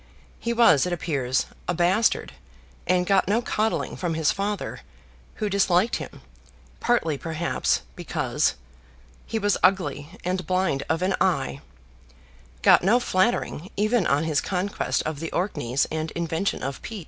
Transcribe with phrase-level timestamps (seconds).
[0.39, 2.33] He was, it appears, a bastard;
[2.87, 4.79] and got no coddling from his father,
[5.35, 6.21] who disliked him,
[6.79, 8.55] partly perhaps, because
[9.27, 11.61] "he was ugly and blind of an eye,"
[12.63, 16.99] got no flattering even on his conquest of the Orkneys and invention of peat.